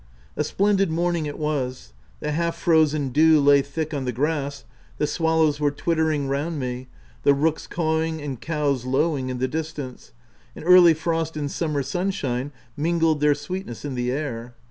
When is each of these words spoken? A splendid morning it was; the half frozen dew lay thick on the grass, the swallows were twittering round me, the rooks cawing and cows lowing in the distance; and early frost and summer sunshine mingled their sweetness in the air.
A 0.35 0.43
splendid 0.43 0.89
morning 0.89 1.27
it 1.27 1.37
was; 1.37 1.93
the 2.21 2.31
half 2.31 2.55
frozen 2.55 3.09
dew 3.09 3.39
lay 3.39 3.61
thick 3.61 3.93
on 3.93 4.03
the 4.05 4.11
grass, 4.11 4.65
the 4.97 5.05
swallows 5.05 5.59
were 5.59 5.69
twittering 5.69 6.27
round 6.27 6.59
me, 6.59 6.87
the 7.21 7.35
rooks 7.35 7.67
cawing 7.67 8.19
and 8.19 8.41
cows 8.41 8.83
lowing 8.83 9.29
in 9.29 9.37
the 9.37 9.47
distance; 9.47 10.11
and 10.55 10.65
early 10.65 10.95
frost 10.95 11.37
and 11.37 11.51
summer 11.51 11.83
sunshine 11.83 12.51
mingled 12.75 13.19
their 13.21 13.35
sweetness 13.35 13.85
in 13.85 13.93
the 13.93 14.11
air. 14.11 14.55